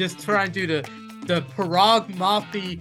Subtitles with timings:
[0.00, 0.88] just try and do the
[1.26, 2.80] the Paraag Marathe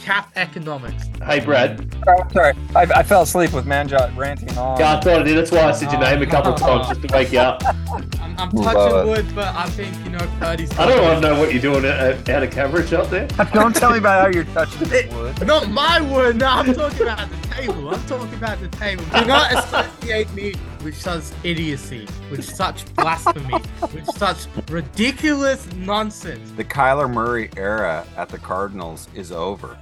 [0.00, 1.04] cap economics.
[1.24, 1.94] Hey, Brad.
[2.08, 4.80] Oh, sorry, I, I fell asleep with Manjot ranting on.
[4.80, 5.38] Yeah, I thought I did.
[5.38, 6.66] That's why I said your name a couple of oh.
[6.66, 7.62] times just to wake you up.
[7.64, 9.06] I'm, I'm Love touching it.
[9.06, 10.76] wood, but I think you know Purdy's.
[10.76, 13.28] I don't want to know what you're doing out out of camera shot there.
[13.54, 15.46] Don't tell me about how you're touching the wood.
[15.46, 16.38] Not my wood.
[16.38, 17.88] No, I'm talking about the table.
[17.88, 19.04] I'm talking about the table.
[19.04, 19.52] Do not
[20.02, 23.54] associate me with such idiocy, with such blasphemy,
[23.94, 26.50] with such ridiculous nonsense.
[26.56, 29.78] The Kyler Murray era at the Cardinals is over.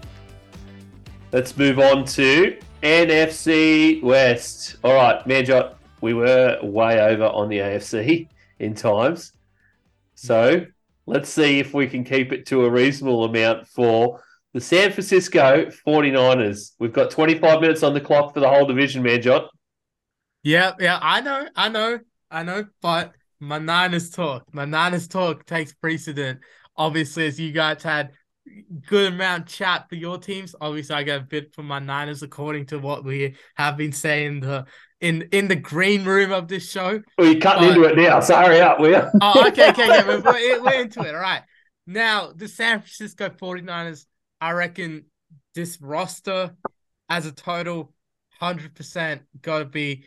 [1.33, 4.77] Let's move on to NFC West.
[4.85, 9.33] All right, Manjot, we were way over on the AFC in times.
[10.17, 10.67] So
[11.07, 15.67] let's see if we can keep it to a reasonable amount for the San Francisco
[15.87, 16.73] 49ers.
[16.79, 19.49] We've got 25 minutes on the clock for the whole division, Manjot.
[20.43, 21.99] Yeah, yeah, I know, I know,
[22.31, 26.41] I know, but my Niners talk, my Niners talk takes precedent.
[26.77, 28.13] Obviously, as you guys had
[28.87, 32.67] good amount chat for your teams, obviously I got a bit for my Niners according
[32.67, 34.65] to what we have been saying the
[35.01, 37.01] in in the green room of this show.
[37.19, 39.03] Well, you're cutting But- into it now, so hurry up, will you?
[39.21, 39.89] Oh, okay, okay.
[40.07, 41.15] We're, we're, we're into it.
[41.15, 41.43] All right.
[41.87, 44.05] Now, the San Francisco 49ers,
[44.41, 45.07] I reckon
[45.55, 46.55] this roster
[47.09, 47.93] as a total,
[48.41, 50.05] 100% got to be,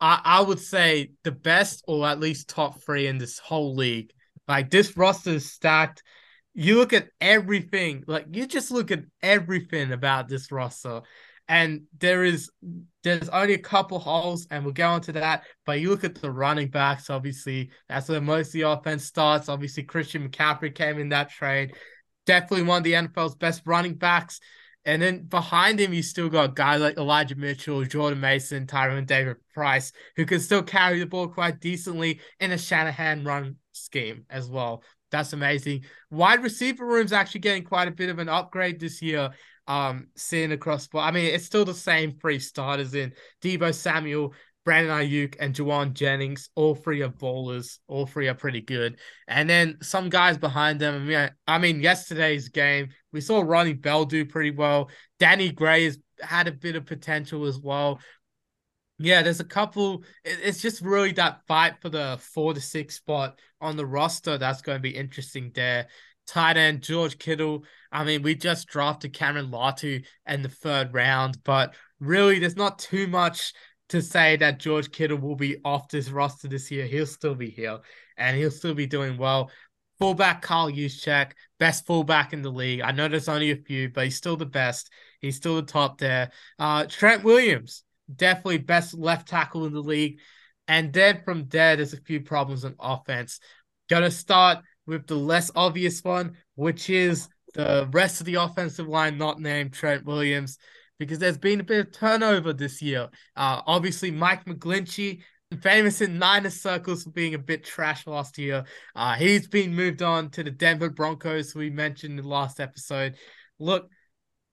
[0.00, 4.12] I, I would say, the best or at least top three in this whole league.
[4.48, 6.02] Like, this roster is stacked.
[6.54, 11.02] You look at everything, like, you just look at everything about this roster.
[11.48, 12.50] And there is
[13.02, 15.44] there's only a couple holes, and we'll go into that.
[15.66, 19.48] But you look at the running backs, obviously, that's where most of the offense starts.
[19.48, 21.74] Obviously, Christian McCaffrey came in that trade.
[22.26, 24.40] Definitely one of the NFL's best running backs.
[24.84, 29.36] And then behind him, you still got guys like Elijah Mitchell, Jordan Mason, Tyron David
[29.52, 34.48] Price, who can still carry the ball quite decently in a Shanahan run scheme as
[34.48, 34.82] well.
[35.10, 35.84] That's amazing.
[36.10, 39.30] Wide receiver room's actually getting quite a bit of an upgrade this year
[39.66, 43.12] um seeing across but I mean it's still the same three starters in
[43.42, 44.34] Deebo Samuel,
[44.64, 46.50] Brandon Aiyuk, and Jauan Jennings.
[46.54, 47.78] All three are ballers.
[47.88, 48.98] All three are pretty good.
[49.26, 50.94] And then some guys behind them.
[50.94, 54.90] I mean, I mean yesterday's game, we saw Ronnie Bell do pretty well.
[55.18, 58.00] Danny Gray has had a bit of potential as well.
[58.98, 60.04] Yeah, there's a couple.
[60.24, 64.60] It's just really that fight for the four to six spot on the roster that's
[64.60, 65.86] going to be interesting there.
[66.26, 67.64] Tight end George Kittle.
[67.90, 72.78] I mean, we just drafted Cameron Latu in the third round, but really, there's not
[72.78, 73.54] too much
[73.90, 76.86] to say that George Kittle will be off this roster this year.
[76.86, 77.78] He'll still be here
[78.16, 79.50] and he'll still be doing well.
[79.98, 82.80] Fullback Kyle Juszczyk, best fullback in the league.
[82.80, 84.90] I know there's only a few, but he's still the best.
[85.20, 86.30] He's still the top there.
[86.58, 87.82] Uh, Trent Williams,
[88.14, 90.20] definitely best left tackle in the league.
[90.68, 93.40] And then from there, there's a few problems on offense.
[93.90, 99.18] Gonna start with the less obvious one, which is the rest of the offensive line
[99.18, 100.58] not named Trent Williams,
[101.00, 103.08] because there's been a bit of turnover this year.
[103.34, 105.22] Uh, obviously, Mike McGlinchey,
[105.62, 110.02] famous in Niners circles for being a bit trash last year, uh, he's been moved
[110.02, 113.16] on to the Denver Broncos, we mentioned in the last episode.
[113.58, 113.88] Look,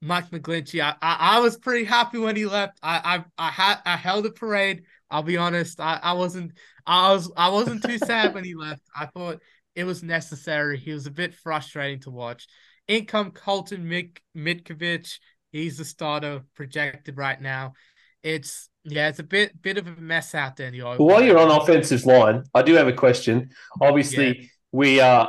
[0.02, 2.80] Mike McGlinchey, I, I, I was pretty happy when he left.
[2.82, 4.84] I I I had I held a parade.
[5.12, 5.82] I'll be honest.
[5.82, 6.54] I, I wasn't
[6.86, 8.84] I was I wasn't too sad when he left.
[8.96, 9.42] I thought
[9.76, 10.78] it was necessary.
[10.78, 12.48] He was a bit frustrating to watch.
[12.88, 13.84] In come Colton
[14.36, 15.20] Mitkovich,
[15.52, 17.74] he's the starter projected right now.
[18.24, 21.24] It's yeah, it's a bit bit of a mess out there in the Well, while
[21.24, 23.50] you're on offensive line, I do have a question.
[23.82, 25.28] Obviously, we uh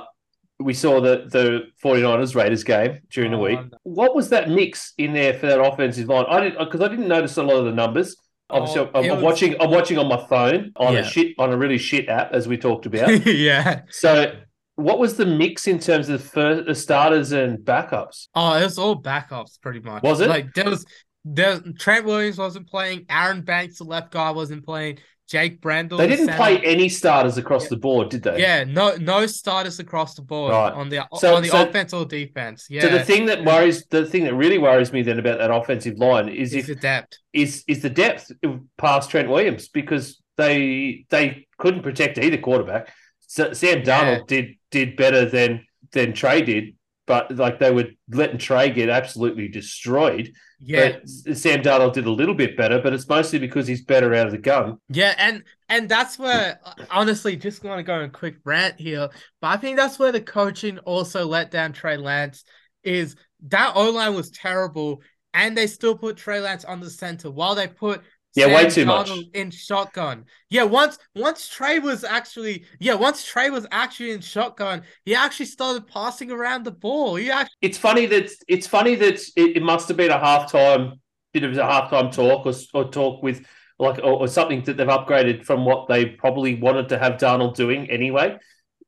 [0.61, 3.59] we saw the the 49ers Raiders game during the Oh, week.
[3.85, 6.25] What was that mix in there for that offensive line?
[6.29, 8.17] I didn't because I didn't notice a lot of the numbers.
[8.51, 9.61] Obviously, Oh, I'm, I'm was- watching.
[9.61, 11.01] I'm watching on my phone on Yeah.
[11.01, 13.09] a shit on a really shit app, as we talked about.
[13.27, 13.83] yeah.
[13.91, 14.35] so,
[14.79, 18.29] what was the mix in terms of first, the starters and backups?
[18.35, 20.03] Oh, it was all backups pretty much.
[20.05, 20.29] Was it?
[20.29, 20.87] Like there was
[21.25, 25.99] there Trent Williams wasn't playing, Aaron Banks, the left guy, wasn't playing, Jake Brendel.
[25.99, 27.71] They didn't play any starters across Yeah.
[27.71, 28.41] the board, did they?
[28.41, 30.73] Yeah, no no starters across the board Right.
[30.73, 32.67] on the So- on the so- offense or defense.
[32.71, 32.83] Yeah.
[32.83, 35.99] So the thing that worries, the thing that really worries me then about that offensive
[35.99, 37.19] line is is if the depth.
[37.33, 38.31] is is the depth
[38.79, 42.93] past Trent Williams because they they couldn't protect either quarterback.
[43.29, 46.75] So Sam Darnold did did better than than Trey did,
[47.07, 50.33] but like they were letting Trey get absolutely destroyed.
[50.61, 50.97] Yeah.
[51.27, 54.27] But Sam Darnold did a little bit better, but it's mostly because he's better out
[54.27, 54.79] of the gun.
[54.89, 56.59] Yeah, and and that's where
[56.91, 59.11] honestly, just want to go on a quick rant here,
[59.43, 62.45] but I think that's where the coaching also let down Trey Lance.
[62.83, 63.15] Is
[63.49, 65.03] that O line was terrible,
[65.35, 68.01] and they still put Trey Lance on the center while they put
[68.39, 69.11] Yeah, way Sam too much.
[69.35, 70.25] In shotgun.
[70.51, 75.47] Yeah, once once Trey was actually yeah, once Trey was actually in shotgun, he actually
[75.47, 77.17] started passing around the ball.
[77.17, 80.95] He actually It's funny that it's funny that it, it must have been a halftime
[81.33, 83.47] bit of a halftime talk or, or talk with
[83.79, 87.55] like or, or something that they've upgraded from what they probably wanted to have Darnold
[87.55, 88.39] doing anyway.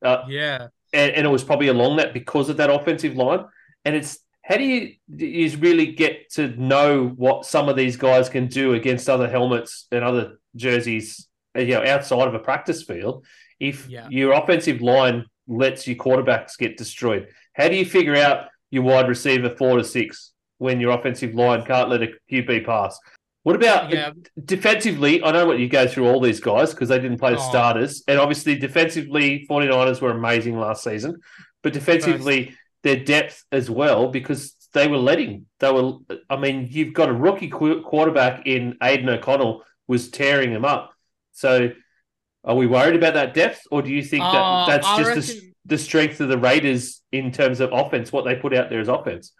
[0.02, 0.68] Uh, yeah.
[0.92, 3.44] and, and it was probably along that because of that offensive line.
[3.84, 4.18] And it's
[4.50, 8.74] how do you you really get to know what some of these guys can do
[8.74, 13.24] against other helmets and other jerseys, uh, you know, outside of a practice field
[13.60, 14.08] if Yeah.
[14.10, 17.28] your offensive line lets your quarterbacks get destroyed?
[17.54, 21.64] How do you figure out your wide receiver four to six when your offensive line
[21.64, 22.98] can't let a QB pass?
[23.44, 24.10] What about Yeah.
[24.44, 25.22] defensively?
[25.22, 27.50] I know what you go through all these guys because they didn't play the Oh.
[27.50, 28.02] starters.
[28.08, 31.20] And obviously, defensively, 49ers were amazing last season.
[31.62, 35.94] But defensively, their depth as well because they were letting, they were,
[36.28, 40.92] I mean, you've got a rookie qu- quarterback in Aidan O'Connell was tearing them up.
[41.32, 41.70] So
[42.44, 45.28] are we worried about that depth or do you think that Uh, that's I just
[45.28, 48.80] the, the strength of the Raiders in terms of offense, what they put out there
[48.80, 49.32] as offense?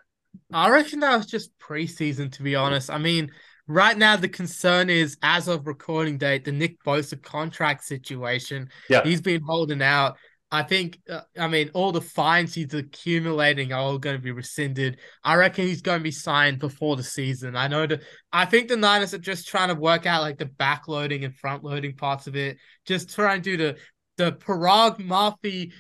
[0.52, 2.90] I reckon that was just preseason, to be honest.
[2.90, 3.31] I mean,
[3.66, 8.69] right now the concern is, as of recording date, the Nick Bosa contract situation.
[8.88, 9.02] Yeah.
[9.02, 10.19] He's been holding out.
[10.52, 14.32] I think, uh, I mean, all the fines he's accumulating are all going to be
[14.32, 14.99] rescinded.
[15.23, 17.55] I reckon he's going to be signed before the season.
[17.55, 18.02] I know that.
[18.32, 21.62] I think the Niners are just trying to work out like the backloading and front
[21.62, 22.58] loading parts of it.
[22.85, 23.76] Just trying to do the
[24.17, 25.70] the Paraag Marathe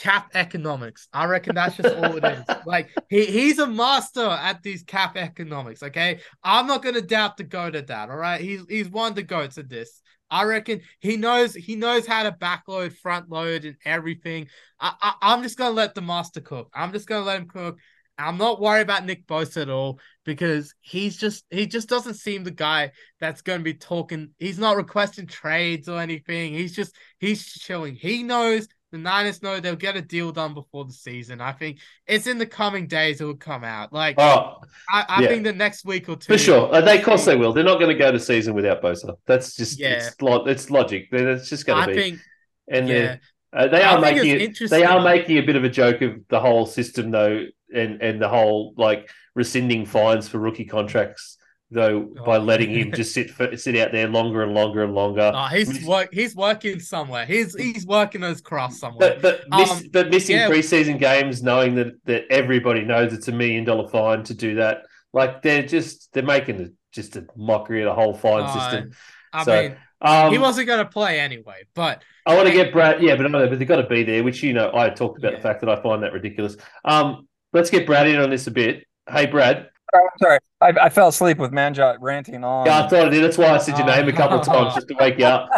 [0.00, 1.08] cap economics.
[1.12, 2.44] I reckon that's just all it is.
[2.66, 5.82] Like he he's a master at these cap economics.
[5.82, 8.10] Okay, I'm not gonna doubt the goat at that.
[8.10, 10.00] All right, he's he's one of the goats at this.
[10.30, 14.48] I reckon he knows he knows how to backload, front load, and everything.
[14.78, 16.70] I, I I'm just gonna let the master cook.
[16.74, 17.78] I'm just gonna let him cook.
[18.20, 22.44] I'm not worried about Nick Bosa at all because he's just he just doesn't seem
[22.44, 24.30] the guy that's going to be talking.
[24.38, 26.52] He's not requesting trades or anything.
[26.52, 27.94] He's just he's chilling.
[27.94, 31.40] He knows the Niners know they'll get a deal done before the season.
[31.40, 33.92] I think it's in the coming days it will come out.
[33.92, 34.56] Like Oh,
[34.92, 35.28] I, I yeah.
[35.28, 36.72] think the next week or two for sure.
[36.74, 37.52] Uh, They, of course, they will.
[37.52, 39.14] They're not going to go to season without Bosa.
[39.26, 40.06] That's just, Yeah.
[40.08, 41.08] it's, lo- it's logic.
[41.12, 42.00] It's just going to be.
[42.00, 42.20] think
[42.68, 43.16] and yeah.
[43.52, 46.20] uh, they I are making it, they are making a bit of a joke of
[46.28, 51.36] the whole system though, and and the whole like rescinding fines for rookie contracts
[51.70, 52.40] though by Oh.
[52.40, 55.30] letting him just sit for, sit out there longer and longer and longer.
[55.34, 56.08] Oh, he's work.
[56.12, 57.26] He's working somewhere.
[57.26, 59.18] He's he's working his craft somewhere.
[59.20, 60.48] But but, miss, Um, but missing yeah.
[60.48, 64.82] preseason games, knowing that that everybody knows it's a million dollar fine to do that,
[65.12, 68.90] like they're just they're making it just a mockery of the whole fine Uh, system.
[69.32, 71.62] I so, mean, Um, he wasn't going to play anyway.
[71.74, 73.00] But I want to get Brad.
[73.00, 75.18] Yeah, but I know, but they've got to be there, which you know I talked
[75.18, 75.38] about Yeah.
[75.38, 76.56] the fact that I find that ridiculous.
[76.84, 78.86] Um, let's get Brad in on this a bit.
[79.08, 79.68] Hey, Brad.
[79.94, 82.66] Oh, sorry, I, I fell asleep with Manjot ranting on.
[82.66, 83.24] Yeah, I thought I did.
[83.24, 85.48] That's why I said your name a couple of times just to wake you up.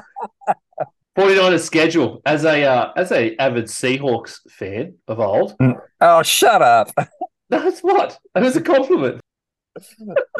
[1.18, 5.54] 49ers schedule as a uh, as a avid Seahawks fan of old.
[6.00, 6.90] Oh, shut up.
[7.50, 8.18] That's what.
[8.34, 9.20] That was a compliment.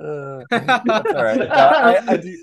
[0.02, 1.38] Uh, that's all right.
[1.48, 2.38] No, I, I do.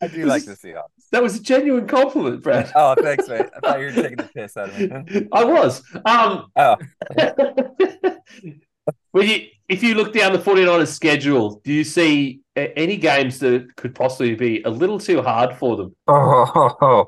[0.00, 0.84] I do like the Seahawks.
[1.12, 2.72] That was a genuine compliment, Brad.
[2.74, 3.46] Oh, thanks, mate.
[3.54, 5.28] I thought you were taking the piss out of me.
[5.32, 5.82] I was.
[6.06, 6.76] Um, Oh,
[9.14, 13.74] well, you, if you look down the 49ers schedule, do you see any games that
[13.76, 15.96] could possibly be a little too hard for them?
[16.06, 17.06] oh,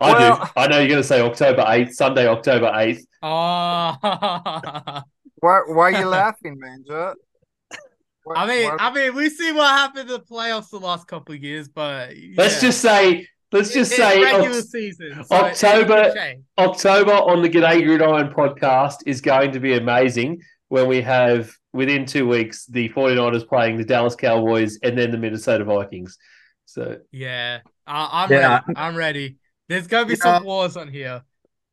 [0.00, 0.50] I do.
[0.56, 3.00] I know you're going to say October 8th, Sunday, October 8th.
[3.22, 3.96] oh,
[5.40, 6.84] Why, why are you laughing, man?
[6.90, 11.34] I mean, why- I mean, we see what happened in the playoffs the last couple
[11.34, 15.24] of years, but Let's just say, let's just It's say regular Oc- season.
[15.24, 20.40] so it- it October- October on the G'day Gridiron podcast is going to be amazing
[20.68, 25.18] when we have, within two weeks, the 49ers playing the Dallas Cowboys and then the
[25.18, 26.16] Minnesota Vikings.
[26.66, 28.48] So, Yeah, I, I'm Yeah.
[28.48, 28.64] ready.
[28.76, 29.36] I'm ready.
[29.68, 30.36] There's gonna be Yeah.
[30.36, 31.22] some wars on here.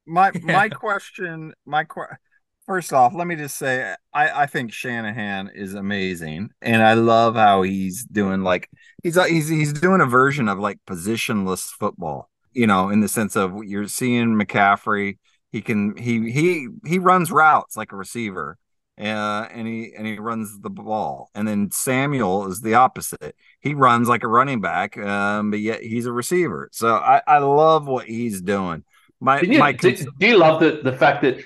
[0.05, 0.41] my Yeah.
[0.43, 2.17] my question, my que-
[2.65, 7.35] first off, let me just say, I I think Shanahan is amazing, and I love
[7.35, 8.69] how he's doing like
[9.03, 12.29] he's he's he's doing a version of like positionless football.
[12.53, 15.17] You know, in the sense of you're seeing McCaffrey,
[15.51, 18.57] he can he he he runs routes like a receiver.
[18.99, 23.35] Uh, and he and he runs the ball, and then Samuel is the opposite.
[23.59, 26.69] He runs like a running back, um, but yet he's a receiver.
[26.71, 28.85] So I, I love what he's doing.
[29.19, 31.43] My Did you, my do, do you love the, the fact that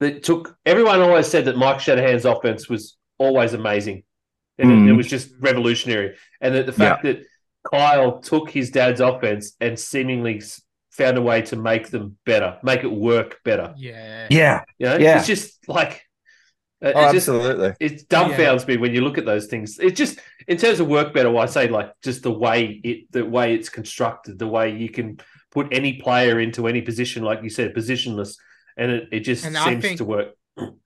[0.00, 4.04] that took everyone always said that Mike Shanahan's offense was always amazing
[4.58, 4.88] and it, Mhm.
[4.90, 7.24] it was just revolutionary, and that the fact that
[7.68, 10.42] Kyle took his dad's offense and seemingly
[10.92, 13.74] found a way to make them better, make it work better.
[13.76, 14.28] Yeah.
[14.30, 14.62] yeah.
[14.78, 15.18] You know, Yeah.
[15.18, 16.02] it's just like
[16.84, 17.72] It, Oh, it just absolutely.
[17.80, 19.78] it dumbfounds me when you look at those things.
[19.78, 21.34] It just in terms of work better.
[21.36, 25.18] I say like just the way it the way it's constructed, the way you can
[25.50, 28.36] put any player into any position, like you said, positionless,
[28.76, 30.28] and it, it just And seems think- to work.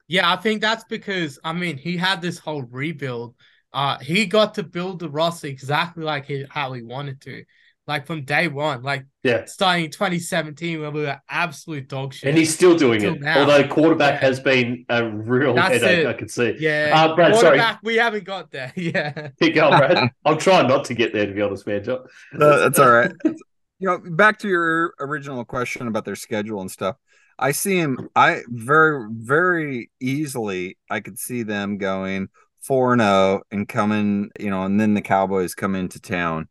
[0.07, 3.35] Yeah, I think that's because I mean he had this whole rebuild.
[3.73, 7.45] Uh, he got to build the roster exactly like he, how he wanted to,
[7.89, 8.83] like from day one.
[8.83, 9.47] Like Yeah.
[9.47, 12.29] starting 2017 when we were absolute dog shit.
[12.29, 13.21] And he's still doing it.
[13.21, 13.41] now.
[13.41, 14.29] Although quarterback Yeah.
[14.29, 16.07] has been a real That's headache, it.
[16.07, 16.57] I can see.
[16.61, 17.61] yeah, Uh, Brad, sorry.
[17.83, 18.73] we haven't got there.
[18.77, 20.11] Yeah, Keep going, Brad.
[20.25, 21.83] I'm trying not to get there, to be honest, man.
[21.83, 22.05] John.
[22.35, 23.11] No, that's all right.
[23.25, 26.97] You know, back to your original question about their schedule and stuff.
[27.39, 28.09] I see him.
[28.17, 30.77] I very, very easily.
[30.91, 32.29] I could see them going
[32.61, 34.31] four and zero and coming.
[34.39, 36.49] You know, and then the Cowboys come into town,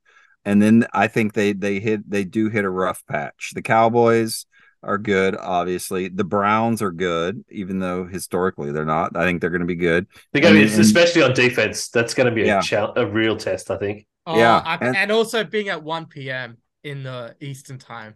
[0.47, 3.51] and then I think they they hit they do hit a rough patch.
[3.53, 4.45] The Cowboys
[4.81, 6.07] are good, obviously.
[6.07, 9.17] The Browns are good, even though historically they're not.
[9.17, 10.07] I think they're going to be good.
[10.31, 11.89] They're going to be, and- especially on defense.
[11.89, 12.61] That's going to be a, Yeah.
[12.61, 14.07] chal- a real test, I think.
[14.25, 16.57] Oh, Yeah, I- and- and, also being at 1 p.m.
[16.83, 18.13] in the Eastern time.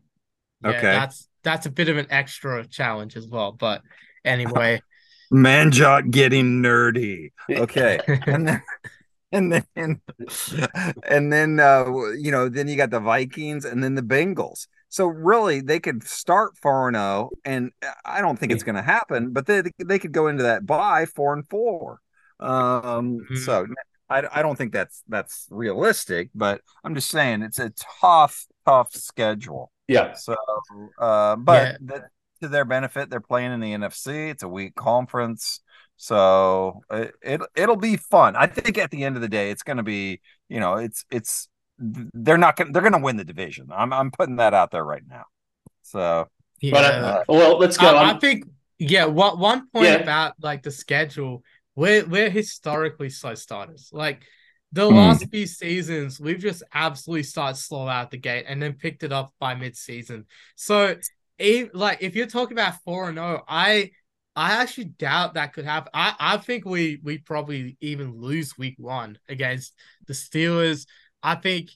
[0.64, 0.82] Yeah, Okay.
[0.84, 3.52] that's that's a bit of an extra challenge as well.
[3.52, 3.82] But
[4.24, 4.82] anyway,
[5.34, 7.32] Manjot getting nerdy.
[7.50, 8.00] Okay.
[8.28, 8.64] and then
[9.34, 10.02] and then
[11.04, 11.86] and then uh
[12.18, 14.68] you know then you got the Vikings and then the Bengals.
[14.90, 17.72] So really they could start 4 and 0 and
[18.06, 21.06] I don't think it's going to happen, but they they could go into that bye
[21.06, 22.00] 4 and 4.
[22.40, 23.46] Um Mhm.
[23.46, 23.68] so
[24.10, 27.72] I I don't think that's that's realistic, but I'm just saying it's a
[28.02, 29.72] tough tough schedule.
[29.88, 30.14] Yeah.
[30.14, 30.36] So
[31.00, 31.78] uh but Yeah.
[31.82, 32.10] that
[32.42, 34.30] to their benefit they're playing in the NFC.
[34.30, 35.62] It's a weak conference.
[36.04, 38.36] So it, it it'll be fun.
[38.36, 41.06] I think at the end of the day, it's going to be you know it's
[41.12, 43.68] it's they're not going they're going to win the division.
[43.72, 45.26] I'm I'm putting that out there right now.
[45.84, 46.28] So
[46.62, 46.72] yeah.
[46.72, 47.96] But, uh, well, let's go.
[47.96, 48.12] I.
[48.12, 48.46] I think
[48.80, 49.06] yeah.
[49.06, 49.96] What one point Yeah.
[49.98, 51.44] about like the schedule,
[51.76, 53.90] we're we're historically slow starters.
[53.92, 54.24] Like
[54.72, 54.96] the Hmm.
[54.96, 59.12] last few seasons, we've just absolutely started slow out the gate and then picked it
[59.12, 60.26] up by mid season.
[60.56, 60.96] So,
[61.38, 63.92] if, like if you're talking about four and zero, I
[64.36, 65.90] I actually doubt that could happen.
[65.94, 69.74] I I think we we probably even lose week one against
[70.08, 70.86] the Steelers.
[71.22, 71.70] I think.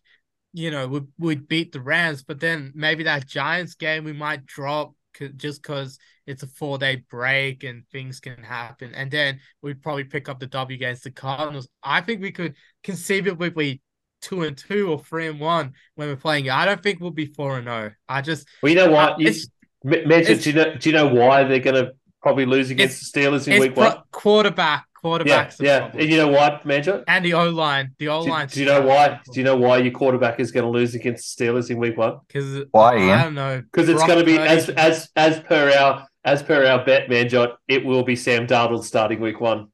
[0.57, 4.45] You know, we would beat the Rams, but then maybe that Giants game we might
[4.45, 4.93] drop
[5.35, 8.93] just because it's a four day break and things can happen.
[8.95, 11.67] And then we'd probably pick up the W against the Cardinals.
[11.83, 13.81] I think we could conceivably be
[14.21, 16.49] two and two or three and one when we're playing.
[16.49, 17.91] I don't think we'll be four and zero.
[18.07, 19.19] I just well, you know what?
[19.19, 19.49] You, it's
[19.83, 20.75] M- mention, it's- do you know?
[20.75, 21.91] Do you know why they're going to
[22.25, 23.97] probably lose against the Steelers in it's week pro- one?
[24.11, 25.57] quarterback, Yeah, quarterbacks.
[25.57, 25.91] the yeah.
[25.93, 27.03] And you know why, Manjo?
[27.07, 28.47] and the O line, the O line.
[28.47, 29.19] do you know why?
[29.31, 31.95] Do you know why your quarterback is going to lose against the Steelers in week
[31.97, 32.17] one?
[32.27, 33.61] Because Why, I don't know.
[33.61, 37.53] Because it's going to be as as as per our as per our bet, Manjot.
[37.67, 39.67] It will be Sam Darnold starting week one.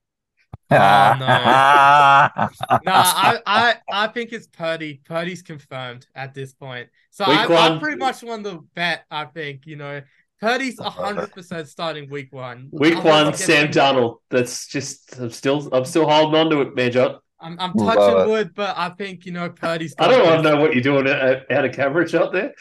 [0.74, 1.28] Oh, no.
[2.86, 5.02] No, I, I, I think it's Purdy.
[5.06, 6.88] Purdy's confirmed at this point.
[7.10, 7.44] So I.
[7.76, 9.04] I pretty much won the bet.
[9.12, 10.02] I think you know
[10.42, 12.70] Purdy's hundred percent starting week one.
[12.72, 13.84] Week Unless one, Sam injured.
[13.84, 14.18] Darnold.
[14.30, 17.20] That's just I'm still I'm still holding on to it, Manjot.
[17.40, 19.96] I'm, I'm touching wood, but I think you know Purdy's.
[19.98, 22.54] I don't want to know what you're doing out out of coverage out there.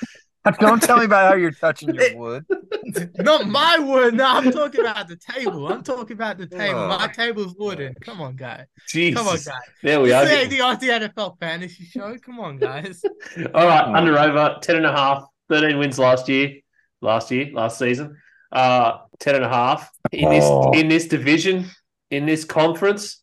[0.59, 2.47] Don't tell me about how you're touching your wood.
[3.19, 4.15] Not my wood.
[4.15, 5.71] No, I'm talking about the table.
[5.71, 6.81] I'm talking about the table.
[6.81, 6.89] Oh.
[6.89, 7.95] My table's wooden.
[8.01, 8.65] Come on, guys.
[8.89, 9.19] Jesus.
[9.19, 9.61] Come on, guys.
[9.83, 10.27] There we are.
[10.27, 12.17] Say the Aussie NFL fantasy show.
[12.25, 13.03] Come on, guys.
[13.55, 16.55] All right, under over 10 and a half, 13 wins last year,
[17.01, 18.17] last year, last season.
[18.53, 20.73] Uh 10 and a half in this Oh.
[20.73, 21.67] in this division,
[22.11, 23.23] in this conference.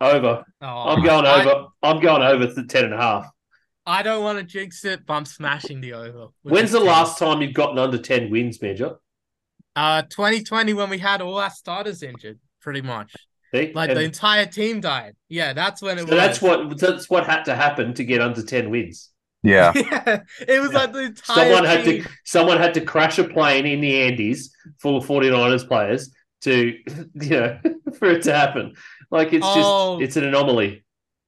[0.00, 0.44] Over.
[0.60, 1.66] Oh, I'm going I- over.
[1.82, 3.26] I'm going over to 10 and a half.
[3.86, 6.28] I don't want to jinx it, but I'm smashing the over.
[6.42, 6.86] When's the team.
[6.88, 8.96] last time you've gotten under 10 wins, Major?
[9.76, 13.14] Uh, 2020 when we had all our starters injured, pretty much.
[13.54, 13.72] See?
[13.74, 15.14] Like And the entire team died.
[15.28, 16.14] Yeah, that's when it so was.
[16.16, 19.10] that's what that's what had to happen to get under 10 wins.
[19.42, 19.72] Yeah.
[19.76, 20.78] yeah, it was Yeah.
[20.78, 22.02] like the entire Someone had team.
[22.04, 26.10] to someone had to crash a plane in the Andes full of 49ers players
[26.42, 26.76] to
[27.14, 27.58] you know
[27.98, 28.74] for it to happen.
[29.10, 29.98] Like it's Oh.
[30.00, 30.84] just it's an anomaly.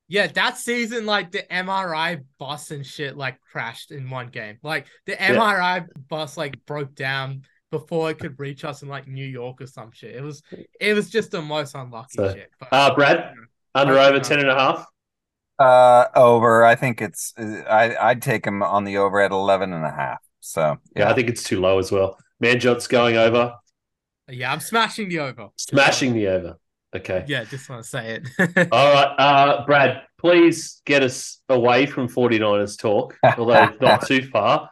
[0.06, 4.58] Yeah, that season, like the MRI bus and shit, like crashed in one game.
[4.62, 9.24] Like the MRI bus, like broke down before it could reach us in like New
[9.26, 10.14] York or some shit.
[10.14, 10.42] It was,
[10.78, 12.50] it was just the most unlucky So, shit.
[12.60, 13.32] But, Uh Brad,
[13.74, 14.22] under over no.
[14.22, 14.86] 10 and a half.
[15.58, 16.64] Uh, over.
[16.64, 17.32] I think it's.
[17.38, 20.18] I I'd take him on the over at 11 and a half.
[20.40, 22.18] So Yeah, I think it's too low as well.
[22.40, 23.54] Man, Manjot's going over,
[24.28, 25.48] yeah, I'm smashing the over.
[25.56, 26.56] smashing the over.
[26.94, 27.24] Okay.
[27.28, 28.68] Yeah, just want to say it.
[28.72, 29.14] All right.
[29.18, 34.68] Uh Brad, please get us away from 49ers talk, although not too far.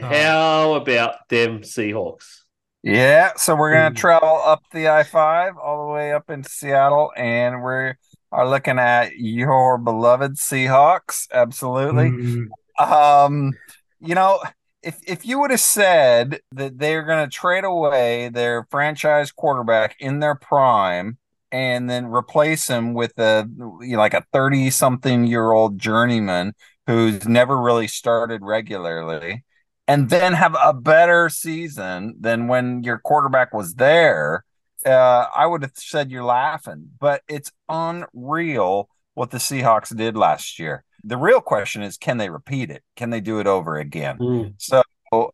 [0.00, 0.06] Oh.
[0.06, 2.40] How about them Seahawks?
[2.82, 3.96] Yeah, so we're gonna Mm.
[3.96, 7.92] travel up the I five all the way up into Seattle, and we
[8.30, 11.28] are looking at your beloved Seahawks.
[11.32, 12.10] Absolutely.
[12.10, 12.46] Mm.
[12.78, 13.52] Um,
[14.00, 14.40] you know,
[14.82, 19.96] if if you would have said that they're going to trade away their franchise quarterback
[19.98, 21.18] in their prime
[21.50, 23.48] and then replace him with a
[23.80, 26.52] you know, like a 30 something year old journeyman
[26.86, 29.44] who's never really started regularly
[29.88, 34.44] and then have a better season than when your quarterback was there,
[34.86, 40.58] uh, I would have said you're laughing, but it's unreal what the Seahawks did last
[40.58, 40.84] year.
[41.04, 42.82] The real question is can they repeat it?
[42.96, 44.18] Can they do it over again?
[44.18, 44.54] Mm.
[44.58, 44.82] So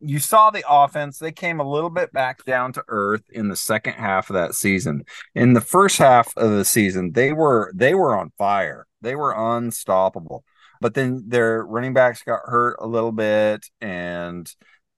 [0.00, 1.18] you saw the offense.
[1.18, 4.54] They came a little bit back down to earth in the second half of that
[4.54, 5.04] season.
[5.34, 8.86] In the first half of the season, they were they were on fire.
[9.00, 10.44] They were unstoppable.
[10.80, 14.50] But then their running backs got hurt a little bit, and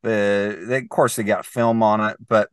[0.02, 2.16] the they, of course they got film on it.
[2.26, 2.50] But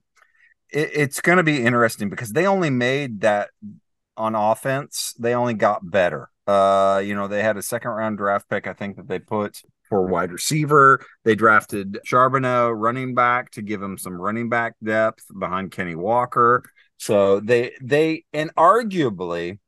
[0.74, 3.50] it, it's going to be interesting because they only made that
[4.18, 5.14] on offense.
[5.20, 6.30] They only got better.
[6.46, 9.62] Uh, you know, they had a second round draft pick, I think that they put
[9.88, 11.06] for wide receiver.
[11.24, 16.64] They drafted Charbonnet running back to give him some running back depth behind Kenny Walker.
[16.98, 19.60] So they they and arguably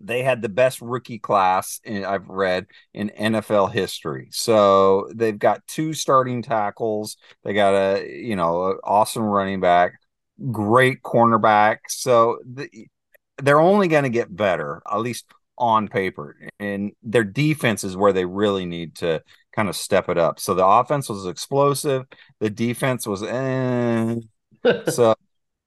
[0.00, 4.28] they had the best rookie class in, I've read in NFL history.
[4.32, 7.16] So they've got two starting tackles.
[7.44, 9.94] They got a you know awesome running back,
[10.50, 11.78] great cornerback.
[11.88, 12.68] So the,
[13.38, 15.26] they're only going to get better, at least
[15.58, 16.36] on paper.
[16.58, 19.22] And their defense is where they really need to
[19.54, 20.40] kind of step it up.
[20.40, 22.06] So the offense was explosive.
[22.40, 24.16] The defense was, eh.
[24.90, 25.14] so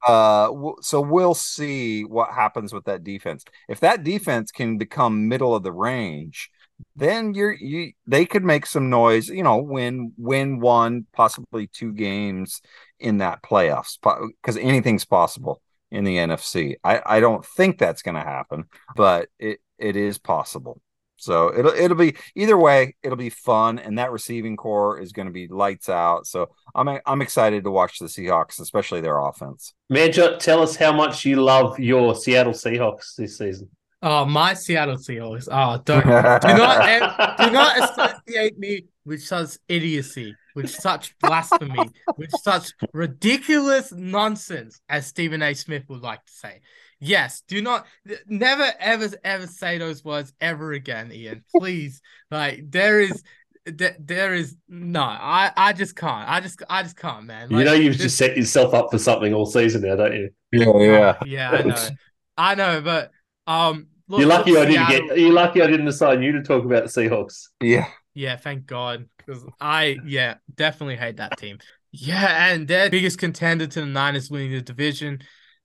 [0.07, 0.49] uh
[0.81, 5.63] so we'll see what happens with that defense if that defense can become middle of
[5.63, 6.51] the range
[6.95, 11.93] then you're you they could make some noise you know win win one possibly two
[11.93, 12.61] games
[12.99, 13.97] in that playoffs
[14.41, 18.65] because anything's possible in the nfc i i don't think that's going to happen
[18.95, 20.81] but it it is possible.
[21.17, 25.27] So it'll it'll be either way it'll be fun and that receiving core is going
[25.27, 26.27] to be lights out.
[26.27, 29.73] So i'm i'm excited to watch the seahawks especially their offense.
[29.91, 33.69] Manjot, tell us how much you love your Seattle Seahawks this season.
[34.07, 35.47] Oh, my Seattle Seahawks.
[35.51, 37.89] Oh, don't do not do not
[38.27, 45.55] associate me with such idiocy, with such blasphemy, with such ridiculous nonsense, as Stephen A.
[45.55, 46.61] Smith would like to say.
[46.99, 47.87] Yes, do not
[48.27, 51.43] never ever ever say those words ever again, Ian.
[51.57, 51.99] Please.
[52.29, 53.23] Like there is
[53.65, 56.29] there, there is no, I I just can't.
[56.29, 57.49] I just I just can't, man.
[57.49, 60.29] you know you've this- just set yourself up for something all season now, don't you?
[60.51, 61.89] Yeah yeah yeah, I know.
[62.37, 63.11] I know, but
[63.47, 65.19] um look, you're lucky look, I didn't Seattle- get.
[65.19, 67.47] You're lucky I didn't assign you to talk about the Seahawks.
[67.61, 69.05] yeah Yeah, thank God.
[69.17, 71.57] Because I, yeah, definitely hate that team.
[71.91, 75.21] Yeah, and their biggest contender to the Niners winning the division.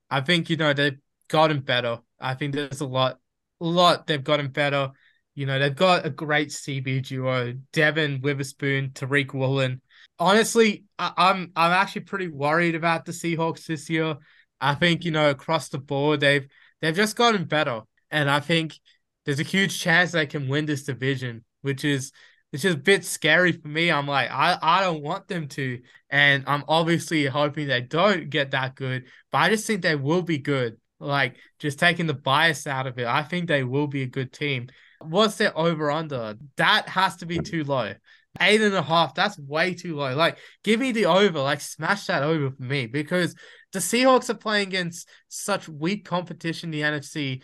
[0.09, 1.99] I think, you know, they've gotten better.
[2.19, 3.19] I think there's a lot,
[3.59, 4.91] a lot they've gotten better.
[5.35, 9.81] You know, they've got a great CB duo, Devon Witherspoon, Tariq Woolen.
[10.19, 14.17] Honestly, I, I'm I'm actually pretty worried about the Seahawks this year.
[14.59, 16.47] I think, you know, across the board, they've
[16.81, 17.81] they've just gotten better.
[18.11, 18.77] And I think
[19.25, 22.11] there's a huge chance they can win this division, which is
[22.51, 23.89] which is a bit scary for me.
[23.89, 25.79] I'm like, I, I don't want them to.
[26.09, 30.21] And I'm obviously hoping they don't get that good, but I just think they will
[30.21, 30.77] be good.
[30.99, 34.33] Like, just taking the bias out of it, I think they will be a good
[34.33, 34.67] team.
[34.99, 36.35] What's their over under?
[36.57, 37.93] That has to be too low.
[38.39, 40.13] Eight and a half, that's way too low.
[40.13, 43.33] Like, give me the over, like, smash that over for me because
[43.73, 47.41] the Seahawks are playing against such weak competition the NFC.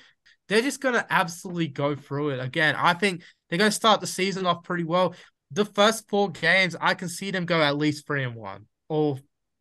[0.47, 2.39] They're just going to absolutely go through it.
[2.39, 5.15] Again, I think they're going to start the season off pretty well.
[5.51, 9.17] The first four games, I can see them go at least three and one or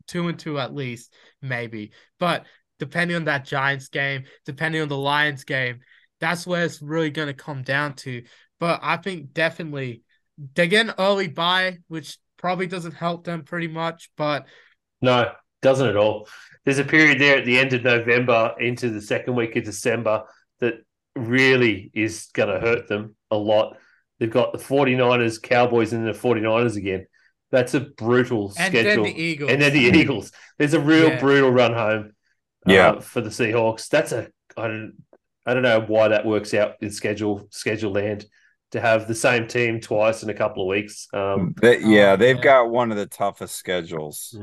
[0.07, 1.93] two and two at least, maybe.
[2.19, 2.47] But
[2.79, 5.81] depending on that Giants game, depending on the Lions game,
[6.21, 8.23] that's where it's really going to come down to.
[8.59, 10.03] But I think definitely
[10.55, 14.11] they get an early bye, which probably doesn't help them pretty much.
[14.17, 14.47] But
[15.01, 16.29] No, doesn't at all.
[16.65, 20.25] There's a period there at the end of November into the second week of December
[20.61, 20.75] that
[21.15, 23.77] really is going to hurt them a lot.
[24.19, 27.07] They've got the 49ers, Cowboys, and the 49ers again.
[27.51, 29.05] That's a brutal and schedule.
[29.05, 29.51] then the Eagles.
[29.51, 30.33] And then the Eagles.
[30.59, 31.21] There's a real Yeah.
[31.21, 32.13] brutal run home.
[32.69, 33.01] uh, Yeah.
[33.01, 33.89] for the Seahawks.
[33.89, 34.95] That's a I don't
[35.45, 38.27] I don't know why that works out in schedule schedule land
[38.73, 41.07] to have the same team twice in a couple of weeks.
[41.13, 42.43] Um, They- yeah Oh, they've yeah.
[42.43, 44.37] got one of the toughest schedules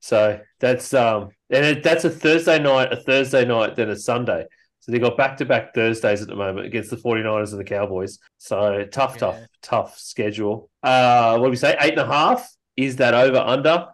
[0.00, 4.44] so that's um and it, that's a Thursday night, a Thursday night, then a Sunday.
[4.88, 7.64] So they got back to back Thursdays at the moment against the 49ers and the
[7.64, 8.18] Cowboys.
[8.38, 9.46] So tough, tough, Yeah.
[9.60, 10.70] tough schedule.
[10.82, 11.76] Uh what do we say?
[11.78, 12.50] Eight and a half?
[12.76, 13.86] Is that over under?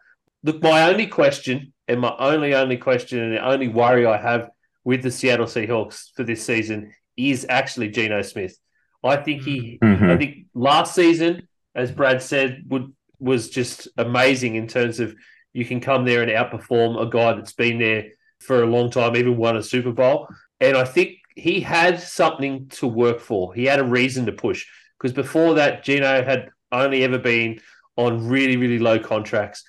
[0.45, 4.51] look, my only question and my only only question and the only worry I have
[4.85, 8.55] with the Seattle Seahawks for this season is actually Geno Smith.
[9.03, 10.11] I think he, Mhm.
[10.11, 15.15] I think last season, as Brad said, would was just amazing in terms of
[15.55, 18.05] you can come there and outperform a guy that's been there
[18.41, 20.29] for a long time, even won a Super Bowl.
[20.61, 23.55] And I think he had something to work for.
[23.55, 24.67] He had a reason to push
[24.99, 27.61] because before that, Geno had only ever been
[27.97, 29.65] on really, really low contracts.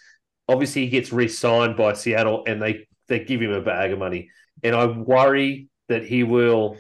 [0.48, 4.30] Obviously, he gets re-signed by Seattle, and they they give him a bag of money.
[4.63, 6.78] And I worry that he will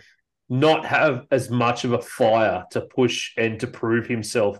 [0.49, 4.57] not have as much of a fire to push and to prove himself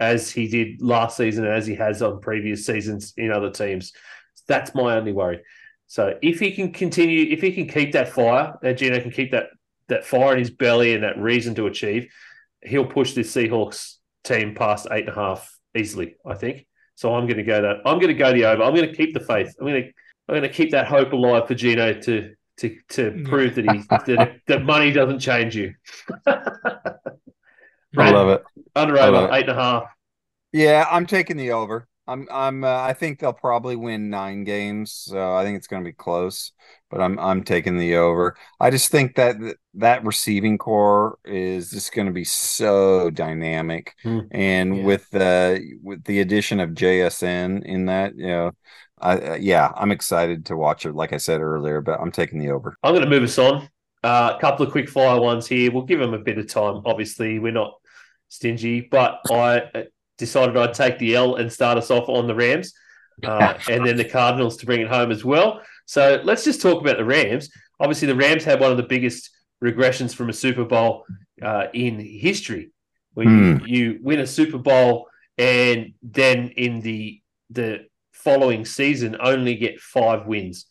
[0.00, 3.92] as he did last season and as he has on previous seasons in other teams.
[4.48, 5.40] That's my only worry.
[5.94, 9.30] So if he can continue, if he can keep that fire, that Geno can keep
[9.30, 9.50] that
[9.86, 12.12] that fire in his belly and that reason to achieve,
[12.62, 16.16] he'll push this Seahawks team past eight and a half easily.
[16.26, 16.66] I think.
[16.96, 17.76] So I'm going to go that.
[17.86, 18.64] I'm going to go the over.
[18.64, 19.54] I'm going to keep the faith.
[19.60, 19.88] I'm going to.
[20.28, 23.78] I'm going to keep that hope alive for Geno to to to prove that he
[24.16, 25.74] that, that money doesn't change you.
[26.26, 26.40] I
[27.92, 28.42] Brad, love it.
[28.74, 29.84] Under over eight and a half.
[30.52, 31.86] Yeah, I'm taking the over.
[32.06, 35.82] I'm I'm uh, I think they'll probably win nine games, so I think it's going
[35.82, 36.52] to be close.
[36.90, 38.36] But I'm I'm taking the over.
[38.60, 39.36] I just think that
[39.74, 44.20] that receiving core is just going to be so dynamic, Hmm.
[44.30, 44.84] and Yeah.
[44.84, 48.52] with the with the addition of JSN in that, you know,
[49.00, 50.94] I uh, yeah, I'm excited to watch it.
[50.94, 52.76] Like I said earlier, but I'm taking the over.
[52.82, 53.68] I'm going to move us on.
[54.02, 55.72] Uh, a couple of quick fire ones here.
[55.72, 56.82] We'll give them a bit of time.
[56.84, 57.72] Obviously, we're not
[58.28, 59.82] stingy, but I uh,
[60.18, 62.72] decided I'd take the L and start us off on the Rams,
[63.24, 65.60] uh, and then the Cardinals to bring it home as well.
[65.86, 67.50] So let's just talk about the Rams.
[67.80, 69.30] Obviously, the Rams had one of the biggest
[69.62, 71.04] regressions from a Super Bowl
[71.42, 72.70] uh, in history.
[73.14, 79.54] When you, you win a Super Bowl and then in the the following season only
[79.56, 80.66] get five wins.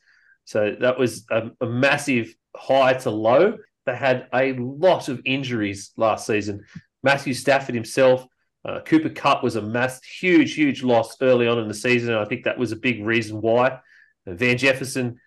[0.45, 3.57] So that was a, a massive high to low.
[3.85, 6.65] They had a lot of injuries last season.
[7.03, 8.25] Matthew Stafford himself,
[8.65, 12.11] uh, Cooper Kupp was a mass, huge, huge loss early on in the season.
[12.11, 13.79] And I think that was a big reason why.
[14.25, 15.19] Uh, Van Jefferson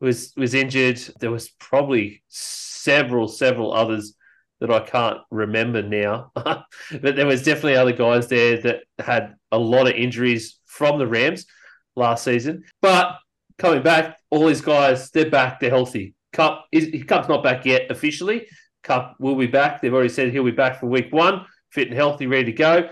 [0.00, 1.00] was was injured.
[1.20, 4.14] There was probably several, several others
[4.60, 6.30] that I can't remember now.
[6.34, 6.66] but
[7.00, 11.46] there was definitely other guys there that had a lot of injuries from the Rams
[11.96, 12.64] last season.
[12.80, 13.18] But
[13.58, 16.14] coming back, all these guys, they're back, they're healthy.
[16.32, 18.46] Kupp is Kupp's not back yet officially.
[18.82, 19.80] Kupp will be back.
[19.80, 22.88] They've already said he'll be back for week one, fit and healthy, ready to go.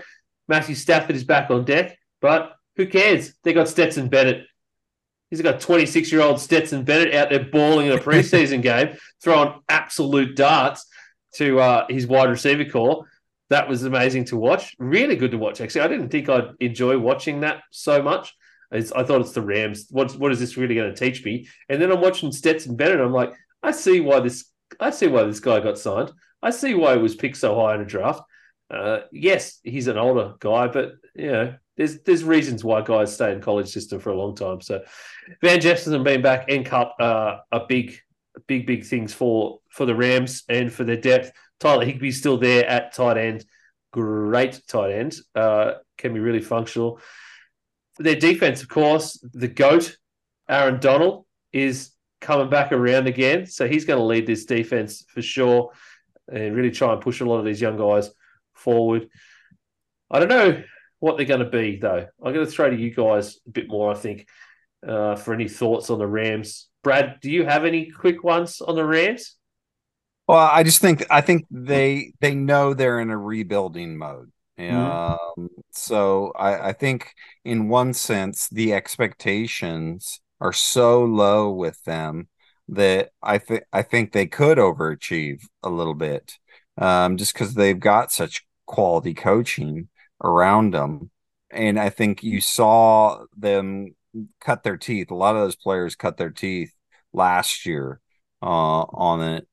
[0.47, 3.33] Matthew Stafford is back on deck, but who cares?
[3.43, 4.45] They got Stetson Bennett.
[5.29, 9.59] He's got 26 year old Stetson Bennett out there balling in a preseason game, throwing
[9.69, 10.85] absolute darts
[11.35, 13.07] to uh, his wide receiver core.
[13.49, 14.75] That was amazing to watch.
[14.79, 15.81] Really good to watch, actually.
[15.81, 18.35] I didn't think I'd enjoy watching that so much.
[18.71, 19.87] It's, I thought it's the Rams.
[19.91, 21.47] What, what is this really going to teach me?
[21.69, 22.99] And then I'm watching Stetson Bennett.
[22.99, 24.45] I'm like, I see why this.
[24.79, 26.11] I see why this guy got signed.
[26.41, 28.23] I see why he was picked so high in a draft.
[28.69, 33.31] Uh, yes, he's an older guy, but you know, there's there's reasons why guys stay
[33.31, 34.61] in college system for a long time.
[34.61, 34.83] So,
[35.41, 37.97] Van Jefferson being back and Kupp uh, are big,
[38.47, 41.31] big, big things for for the Rams and for their depth.
[41.59, 43.45] Tyler Higbee's still there at tight end,
[43.91, 46.99] great tight end, uh, can be really functional.
[47.99, 49.97] Their defense, of course, the goat
[50.49, 55.21] Aaron Donald is coming back around again, so he's going to lead this defense for
[55.21, 55.71] sure,
[56.31, 58.09] and really try and push a lot of these young guys
[58.63, 59.09] forward.
[60.09, 60.63] I don't know
[60.99, 62.07] what they're going to be though.
[62.23, 63.91] I'm going to throw to you guys a bit more.
[63.91, 64.27] I think
[64.87, 66.69] uh, for any thoughts on the Rams.
[66.83, 69.35] Brad, do you have any quick ones on the Rams?
[70.27, 74.31] Well, I just think I think they they know they're in a rebuilding mode.
[74.57, 82.29] Um, so I, I think in one sense the expectations are so low with them
[82.69, 86.37] that I think I think they could overachieve a little bit,
[86.77, 89.89] um, just because they've got such quality coaching
[90.23, 91.09] around them,
[91.51, 93.95] and I think you saw them
[94.39, 95.11] cut their teeth.
[95.11, 96.73] A lot of those players cut their teeth
[97.13, 97.99] last year
[98.41, 99.47] uh, on it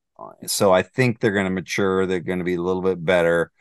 [0.47, 2.05] so I think they're going to mature.
[2.05, 3.51] They're going to be a little bit better.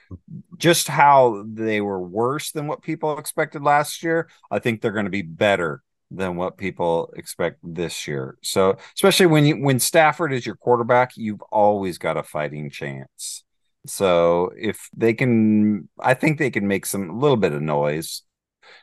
[0.57, 5.05] Just how they were worse than what people expected last year, I think they're going
[5.05, 8.37] to be better than what people expect this year.
[8.43, 13.45] So, especially when you when Stafford is your quarterback, you've always got a fighting chance.
[13.87, 18.23] So, if they can I think they can make some a little bit of noise.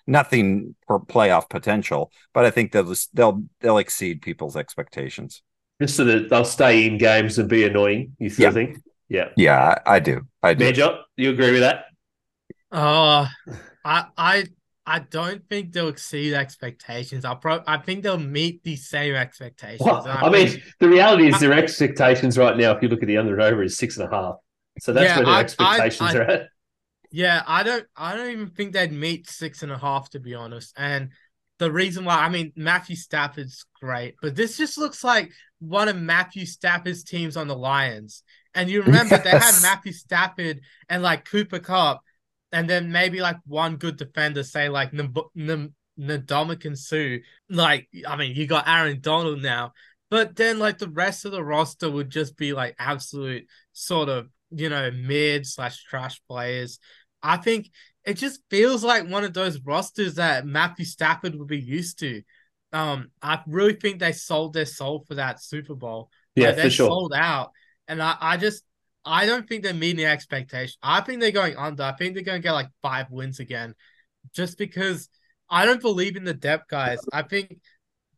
[0.05, 5.41] Nothing for playoff potential, but I think they'll they'll they'll exceed people's expectations.
[5.81, 8.15] Just so that they'll stay in games and be annoying.
[8.19, 8.51] You still Yeah.
[8.51, 8.77] think?
[9.10, 9.29] Yeah.
[9.38, 10.21] Yeah, I, I do.
[10.43, 10.65] I do.
[10.65, 11.86] Major, you agree with that?
[12.71, 13.27] Uh,
[13.86, 14.45] I I
[14.86, 17.23] I don't think they'll exceed expectations.
[17.25, 19.81] I pro- I think they'll meet the same expectations.
[19.86, 23.01] Well, And I think- mean, the reality is their expectations right now, if you look
[23.03, 24.36] at the under and over, is six and a half.
[24.80, 26.50] So that's Yeah, where their I- I- expectations I- are at.
[27.12, 30.36] Yeah, I don't I don't even think they'd meet six and a half to be
[30.36, 30.74] honest.
[30.78, 31.12] And
[31.58, 35.96] the reason why I mean Matthew Stafford's great, but this just looks like one of
[35.96, 38.24] Matthew Stafford's teams on the Lions.
[38.54, 40.60] And you remember they had Matthew Stafford
[40.90, 42.02] and like Cooper Kupp,
[42.52, 47.24] and then maybe like one good defender, say like N- Ndamukong Suh.
[47.50, 49.74] Like, I mean, you got Aaron Donald now,
[50.10, 54.28] but then like the rest of the roster would just be like absolute sort of
[54.51, 56.79] you know mid slash trash players.
[57.21, 57.69] I think
[58.05, 62.21] it just feels like one of those rosters that Matthew Stafford would be used to.
[62.73, 66.10] Um, I really think they sold their soul for that Super Bowl.
[66.36, 66.88] Yeah, Like, for they sure.
[66.88, 67.51] sold out,
[67.88, 68.63] and I, I just
[69.05, 70.77] I don't think they're meeting the expectation.
[70.83, 71.83] I think they're going under.
[71.83, 73.73] I think they're going to get like five wins again,
[74.33, 75.10] just because
[75.49, 77.07] I don't believe in the depth, guys.
[77.12, 77.60] I think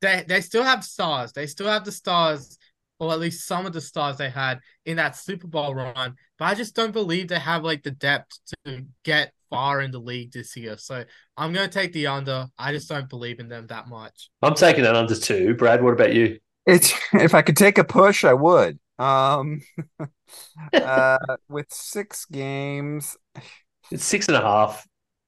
[0.01, 1.31] they they still have stars.
[1.31, 2.57] They still have the stars,
[2.99, 6.15] or at least some of the stars they had in that Super Bowl run.
[6.37, 9.99] But I just don't believe they have like the depth to get far in the
[9.99, 10.77] league this year.
[10.77, 11.03] So
[11.37, 12.47] I'm going to take the under.
[12.57, 14.29] I just don't believe in them that much.
[14.41, 15.55] I'm taking that under two.
[15.55, 16.39] Brad, what about you?
[16.65, 18.79] It's if I could take a push, I would.
[18.97, 19.61] Um,
[20.73, 23.17] uh, with six games,
[23.91, 24.85] It's six and a half.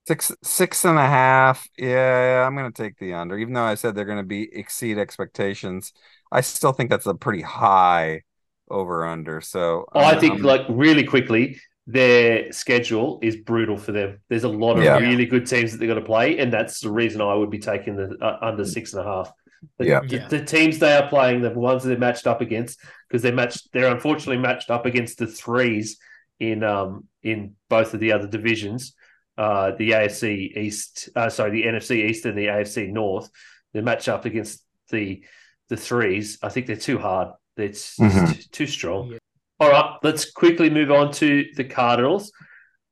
[0.07, 1.67] six six and a half.
[1.77, 5.93] Yeah, I'm gonna take the under, even though I said they're gonna be exceed expectations.
[6.31, 8.21] I still think that's a pretty high
[8.69, 9.41] over under.
[9.41, 14.19] So Oh, I think, I'm- like, really quickly, their schedule is brutal for them.
[14.29, 14.97] There's a lot of Yeah.
[14.99, 17.59] really good teams that they're going to play, and that's the reason I would be
[17.59, 19.31] taking the uh, under six and a half.
[19.77, 19.99] The, Yeah.
[20.01, 20.27] the, Yeah.
[20.27, 23.71] the teams they are playing, the ones that they're matched up against, because they're matched,
[23.73, 25.99] they're unfortunately matched up against the threes
[26.39, 28.95] in um in both of the other divisions,
[29.37, 33.29] uh, the AFC East, uh, sorry, the NFC East and the AFC North.
[33.73, 35.23] They match up against the
[35.71, 36.37] the threes.
[36.43, 37.29] I think they're too hard.
[37.55, 38.35] It's Mhm.
[38.35, 39.11] too, too strong.
[39.13, 39.17] Yeah.
[39.61, 42.31] All right, let's quickly move on to the Cardinals.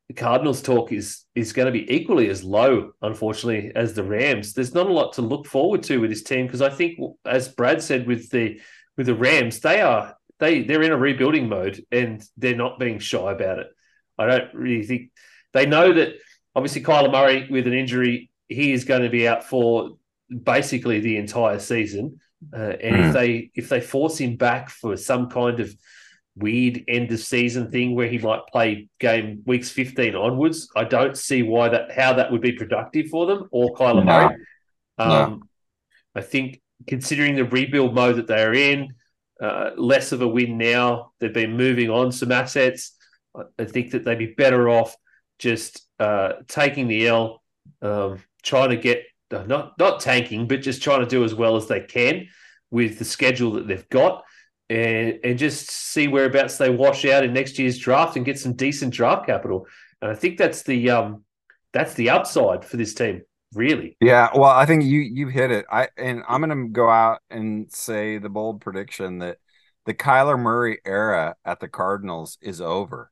[0.08, 4.54] The Cardinals talk is is going to be equally as low, unfortunately, as the Rams.
[4.54, 7.50] There's not a lot to look forward to with this team because I think, as
[7.50, 8.60] Brad said, with the
[8.98, 13.00] with the Rams, they are they they're in a rebuilding mode and they're not being
[13.00, 13.68] shy about it.
[14.18, 15.12] I don't really think
[15.54, 16.14] they know that.
[16.56, 19.98] Obviously, Kyler Murray with an injury, he is going to be out for
[20.54, 22.20] basically the entire season.
[22.54, 23.14] Uh, and if Mhm.
[23.14, 25.74] they if they force him back for some kind of
[26.36, 30.70] weird end of season thing where he might play game weeks 15 onwards.
[30.74, 34.28] I don't see why that how that would be productive for them or Kyler No.
[34.28, 34.36] Murray.
[34.98, 35.06] No.
[35.06, 35.50] Um,
[36.16, 38.94] I think considering the rebuild mode that they're in,
[39.42, 41.12] uh, less of a win now.
[41.20, 42.96] They've been moving on some assets.
[43.58, 44.96] I, think that they'd be better off
[45.38, 47.42] just uh, taking the L,
[47.82, 51.68] um, trying to get not not tanking, but just trying to do as well as
[51.68, 52.28] they can
[52.72, 54.24] with the schedule that they've got
[54.70, 58.54] and and just see whereabouts they wash out in next year's draft and get some
[58.54, 59.66] decent draft capital.
[60.02, 61.24] And I think that's the um
[61.74, 63.22] that's the upside for this team,
[63.54, 63.98] really.
[64.00, 65.66] Yeah, well, I think you you hit it.
[65.72, 69.38] I and I'm gonna go out and say the bold prediction that
[69.86, 73.12] the Kyler Murray era at the Cardinals is over.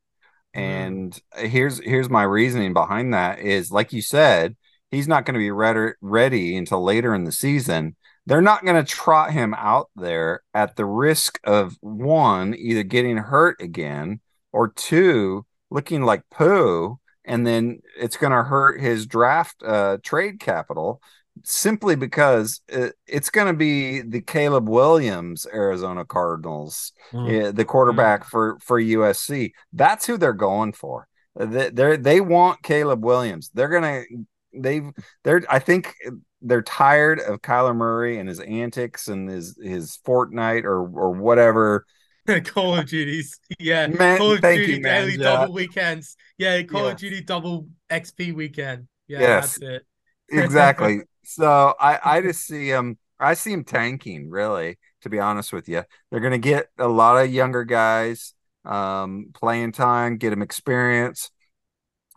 [0.53, 4.55] And here's here's my reasoning behind that is like you said,
[4.91, 7.95] he's not going to be ready ready until later in the season.
[8.25, 13.17] They're not going to trot him out there at the risk of one either getting
[13.17, 14.19] hurt again
[14.51, 20.39] or two looking like poo and then it's going to hurt his draft uh, trade
[20.39, 21.01] capital
[21.43, 27.27] simply because it, it's going to be the Caleb Williams Arizona Cardinals, hmm.
[27.27, 28.29] yeah, the quarterback hmm.
[28.29, 29.51] for for USC.
[29.73, 31.07] That's who they're going for.
[31.35, 33.51] They they want Caleb Williams.
[33.53, 34.03] They're gonna
[34.53, 34.89] they've
[35.23, 35.95] they're I think
[36.41, 41.85] they're tired of Kyler Murray and his antics and his his Fortnite or or whatever.
[42.45, 43.39] Call of Duties.
[43.59, 43.87] Yeah.
[43.87, 45.21] Man, Call of Duty you, daily Jack.
[45.21, 46.17] double weekends.
[46.37, 46.91] Yeah, Call Yeah.
[46.91, 48.87] of Duty double XP weekend.
[49.07, 49.57] Yeah, Yes.
[49.59, 49.85] that's it.
[50.29, 51.01] exactly.
[51.23, 52.97] so I I just see him.
[53.19, 54.29] I see him tanking.
[54.29, 58.33] Really, to be honest with you, they're going to get a lot of younger guys
[58.65, 61.31] um, playing time, get them experience.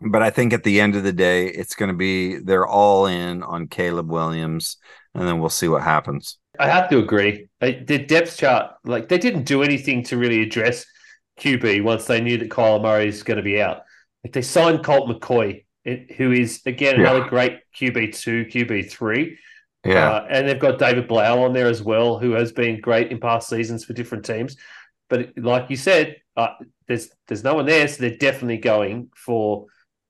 [0.01, 3.05] But I think at the end of the day, it's going to be they're all
[3.05, 4.77] in on Caleb Williams,
[5.13, 6.37] and then we'll see what happens.
[6.59, 7.47] I have to agree.
[7.59, 10.85] The depth chart, like they didn't do anything to really address
[11.39, 13.81] QB once they knew that Kyler Murray is going to be out.
[14.23, 17.01] Like they signed Colt McCoy, who is again Yeah.
[17.11, 19.37] another great QB two, QB three.
[19.85, 23.11] Yeah, Uh, and they've got David Blough on there as well, who has been great
[23.11, 24.55] in past seasons for different teams.
[25.09, 26.49] But like you said, uh,
[26.87, 29.65] there's there's no one there, so they're definitely going for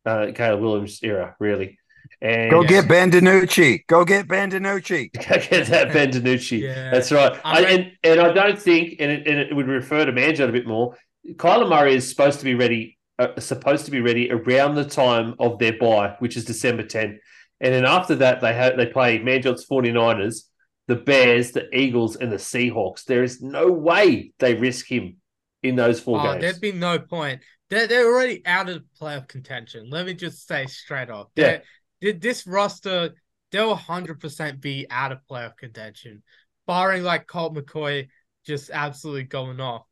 [0.05, 1.77] uh, Caleb Williams era, really.
[2.21, 3.85] And Go get Ben DiNucci.
[3.87, 5.11] Go get Ben DiNucci.
[5.49, 6.59] Get that Ben DiNucci.
[6.61, 6.91] Yeah.
[6.91, 7.39] That's right.
[7.43, 10.49] I I, and and I don't think, and it, and it would refer to Manjot
[10.49, 10.95] a bit more.
[11.35, 15.33] Kyler Murray is supposed to be ready, uh, supposed to be ready around the time
[15.39, 17.19] of their bye, which is December 10.
[17.59, 20.41] And then after that, they have they play Manjot's 49ers,
[20.87, 23.03] the Bears, the Eagles, and the Seahawks.
[23.05, 25.17] There is no way they risk him
[25.63, 26.41] in those four Oh, games.
[26.41, 27.41] there'd be no point.
[27.71, 29.89] They're, they're already out of playoff contention.
[29.89, 31.29] Let me just say straight off.
[31.35, 31.45] Yeah.
[31.45, 31.63] They're-
[32.01, 33.15] Did this roster,
[33.51, 36.21] they'll 100% be out of playoff contention,
[36.67, 38.09] barring like Colt McCoy
[38.45, 39.85] just absolutely going off.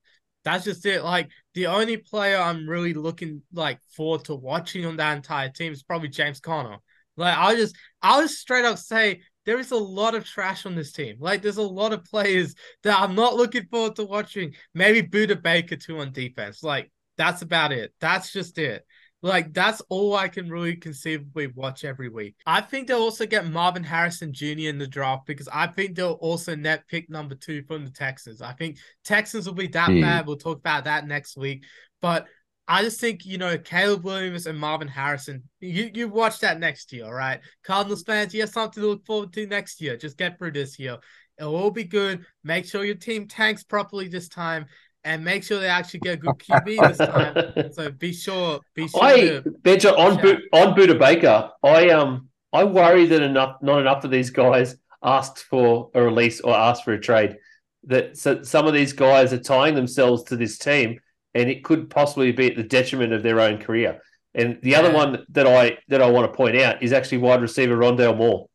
[0.43, 1.03] That's just it.
[1.03, 5.71] Like the only player I'm really looking like forward to watching on that entire team
[5.73, 6.77] is probably James Conner.
[7.17, 10.75] Like I'll just I'll just straight up say there is a lot of trash on
[10.75, 11.17] this team.
[11.19, 14.55] Like there's a lot of players that I'm not looking forward to watching.
[14.73, 16.63] Maybe Budda Baker too on defense.
[16.63, 16.89] Like
[17.19, 17.93] that's about it.
[17.99, 18.83] That's just it.
[19.21, 22.35] Like that's all I can really conceivably watch every week.
[22.45, 24.69] I think they'll also get Marvin Harrison Jr.
[24.69, 28.41] in the draft because I think they'll also net pick number two from the Texans.
[28.41, 29.99] I think Texans will be that Hmm.
[30.01, 30.25] bad.
[30.25, 31.65] We'll talk about that next week.
[32.01, 32.27] But
[32.65, 35.43] I just think you know Caleb Williams and Marvin Harrison.
[35.59, 37.41] You you watch that next year, all right?
[37.65, 39.97] Cardinals fans, you have something to look forward to next year.
[39.97, 40.97] Just get through this year.
[41.37, 42.25] It'll all be good.
[42.43, 44.65] Make sure your team tanks properly this time,
[45.03, 47.71] and make sure they actually get a good QB this time.
[47.73, 49.03] So be sure, be sure.
[49.03, 50.35] I to, Benja on Yeah.
[50.51, 51.49] Bo- on Budda Baker.
[51.63, 56.41] I um I worry that enough not enough of these guys asked for a release
[56.41, 57.37] or asked for a trade.
[57.85, 60.99] That so some of these guys are tying themselves to this team,
[61.33, 64.01] and it could possibly be at the detriment of their own career.
[64.35, 67.41] And the other one that I that I want to point out is actually wide
[67.41, 68.47] receiver Rondale Moore,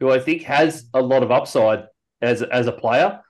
[0.00, 1.84] who I think has a lot of upside
[2.22, 3.20] as as a player.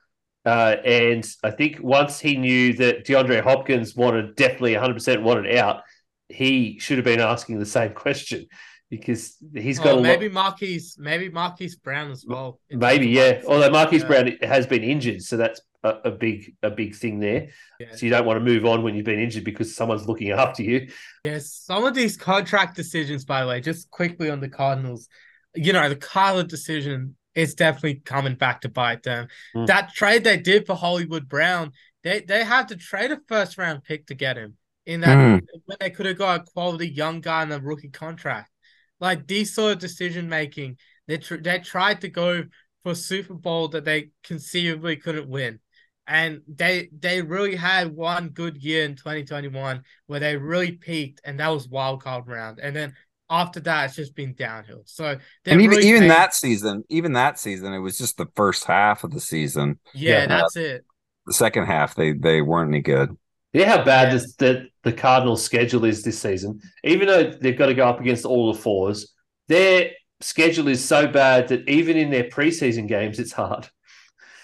[0.44, 5.82] Uh, and I think once he knew that DeAndre Hopkins wanted definitely 100% wanted out,
[6.28, 8.46] he should have been asking the same question
[8.90, 10.34] because he's got oh, a maybe lot.
[10.34, 12.58] Marquise, maybe Marquise Brown as well.
[12.70, 13.42] Maybe, yeah.
[13.46, 13.70] Although.
[13.70, 17.48] Marquise Yeah, Brown has been injured, so that's a, a big a big thing there.
[17.78, 17.94] yeah.
[17.94, 20.62] So you don't want to move on when you've been injured because someone's looking after
[20.62, 20.88] you.
[21.24, 25.08] Yes, some of these contract decisions, by the way, just quickly on the Cardinals,
[25.54, 29.28] you know, the Kyler decision is definitely coming back to bite them.
[29.54, 29.66] Mm.
[29.66, 31.72] That trade they did for Hollywood Brown,
[32.02, 35.38] they they had to trade a first round pick to get him in that Hmm.
[35.66, 38.50] when they could have got a quality young guy in a rookie contract.
[38.98, 42.44] Like these sort of decision making, they tr- they tried to go
[42.82, 45.60] for Super Bowl that they conceivably couldn't win.
[46.06, 51.38] And they they really had one good year in 2021 where they really peaked, and
[51.38, 52.58] that was wild card round.
[52.58, 52.94] And then
[53.30, 54.82] after that, it's just been downhill.
[54.86, 55.16] So
[55.46, 58.64] And even really even made- that season, even that season, it was just the first
[58.64, 59.78] half of the season.
[59.94, 60.26] yeah, Yeah.
[60.26, 60.84] that's it.
[61.26, 63.16] The second half, they they weren't any good.
[63.52, 64.14] Yeah, how bad Yeah.
[64.14, 66.60] this, the, the Cardinals' schedule is this season?
[66.84, 69.12] Even though they've got to go up against all the fours,
[69.48, 69.90] their
[70.20, 73.68] schedule is so bad that even in their preseason games, it's hard.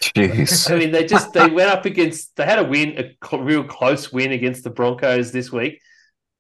[0.02, 0.70] Jeez.
[0.70, 2.36] I mean, they just they went up against.
[2.36, 5.80] They had a win, a real close win against the Broncos this week,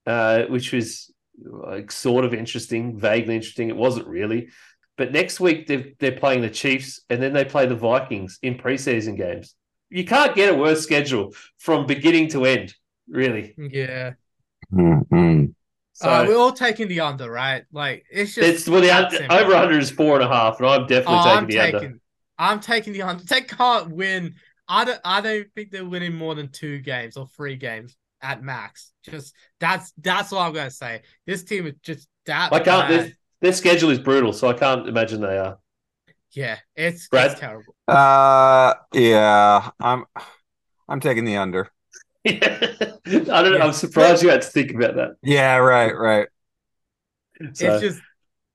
[0.06, 1.10] uh, which was
[1.42, 3.68] like sort of interesting, vaguely interesting.
[3.68, 4.48] It wasn't really,
[4.96, 8.56] but next week they're they're playing the Chiefs and then they play the Vikings in
[8.56, 9.54] preseason games.
[9.90, 12.74] You can't get a worse schedule from beginning to end,
[13.08, 13.54] really.
[13.56, 14.14] Yeah.
[14.72, 15.54] Mm-mm.
[15.92, 17.64] So uh, we're all taking the under, right?
[17.72, 19.36] Like it's just it's well, the under, simple.
[19.36, 21.76] over under is four and a half, and I'm definitely Oh, taking I'm the taking,
[21.76, 22.00] under.
[22.38, 23.24] I'm taking the under.
[23.24, 24.34] They can't win.
[24.68, 25.00] I don't.
[25.04, 28.92] I don't think they're winning more than two games or three games at max.
[29.04, 31.02] Just that's that's what I'm gonna say.
[31.26, 32.52] This team is just that.
[32.52, 32.88] I can't.
[32.88, 32.90] bad.
[32.90, 35.58] Their, their schedule is brutal, so I can't imagine they are.
[36.32, 37.32] Yeah, it's Brad?
[37.32, 37.74] it's terrible.
[37.88, 40.04] Uh, yeah, I'm
[40.88, 41.70] I'm taking the under.
[42.26, 43.26] I don't.
[43.26, 43.64] Yeah.
[43.64, 45.16] I'm surprised you had to think about that.
[45.22, 46.28] Yeah, right, right.
[47.52, 48.00] So, It's just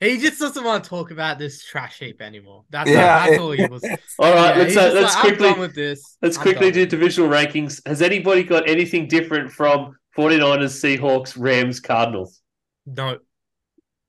[0.02, 2.66] he just doesn't want to talk about this trash heap anymore.
[2.70, 3.84] That's Yeah, that's it- all he was.
[4.20, 6.18] all right, Yeah, let's uh, let's like, quickly with this.
[6.22, 7.82] let's I'm quickly done do with it." divisional rankings.
[7.88, 12.42] Has anybody got anything different from 49ers, Seahawks, Rams, Cardinals?
[12.86, 13.20] No,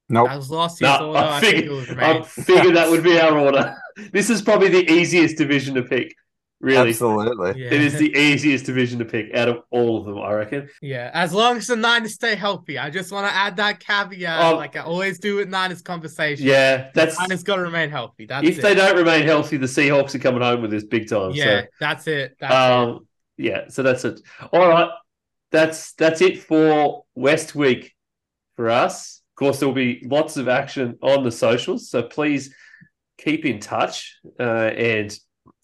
[0.09, 0.29] Nope.
[0.29, 1.19] that was last year's No, order.
[1.19, 3.77] I I think figured, it was I figured that would be our order.
[4.13, 6.15] This is probably the easiest division to pick.
[6.63, 7.61] Really, Absolutely.
[7.61, 7.75] Yeah.
[7.75, 10.19] it is the easiest division to pick out of all of them.
[10.19, 10.69] I reckon.
[10.81, 12.79] Yeah, as long as the Niners stay healthy.
[12.79, 14.57] I just want to add that caveat, Oh.
[14.57, 16.47] like I always do with Niners conversation.
[16.47, 18.27] Yeah, that's The Niners got to remain healthy.
[18.27, 18.63] That's if it.
[18.63, 21.33] they don't remain healthy, the Seahawks are coming home with this big time.
[21.33, 21.67] yeah, so.
[21.81, 22.37] that's it.
[22.39, 22.57] That's it.
[22.57, 24.21] Um, yeah, so that's it.
[24.53, 24.91] All right,
[25.51, 27.93] that's that's it for West Week
[28.55, 29.21] for us.
[29.33, 32.55] Of course, there will be lots of action on the socials, so please
[33.19, 35.19] keep in touch uh, and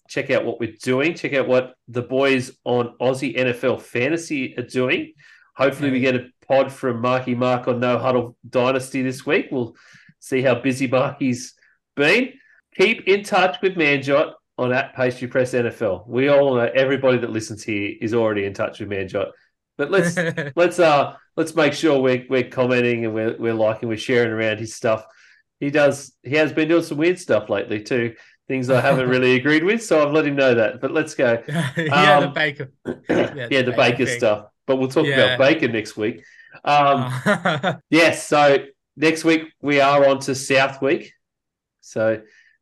[0.09, 1.13] check out what we're doing.
[1.13, 5.13] Check out what the boys on Aussie NFL Fantasy are doing.
[5.55, 9.47] Hopefully, we get a pod from Marky Mark on No Huddle Dynasty this week.
[9.51, 9.75] We'll
[10.19, 11.53] see how busy Marky's
[11.95, 12.33] been.
[12.75, 16.07] Keep in touch with Manjot on at Pastry Press NFL.
[16.07, 19.31] We all know everybody that listens here is already in touch with Manjot.
[19.77, 20.17] But let's
[20.55, 24.57] let's uh let's make sure we're we're commenting and we're we're liking, we're sharing around
[24.59, 25.05] his stuff.
[25.59, 28.15] He does he has been doing some weird stuff lately too.
[28.49, 30.81] Things I haven't really agreed with, so I've let him know that.
[30.81, 31.41] But let's go.
[31.77, 32.71] yeah, Um, the baker.
[32.85, 34.47] yeah, the the bacon baker stuff.
[34.67, 35.35] But we'll talk Yeah.
[35.35, 36.23] about Baker next week.
[36.65, 37.13] Um,
[37.89, 38.57] Yes, so
[38.97, 41.13] next week we are on to South Week.
[41.81, 42.21] So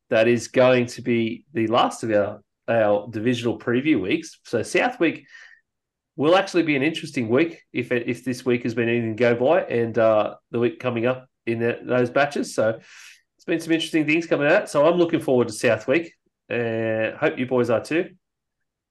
[0.09, 4.39] that is going to be the last of our, our divisional preview weeks.
[4.45, 5.25] So South Week
[6.17, 9.19] will actually be an interesting week if it, if this week has been anything to
[9.19, 12.55] go by, and uh, the week coming up in that, those batches.
[12.55, 12.79] So
[13.47, 14.69] been some interesting things coming out.
[14.69, 16.13] So I'm looking forward to South Week.
[16.51, 18.11] Uh, hope you boys are too.